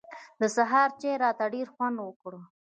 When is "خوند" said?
1.75-1.97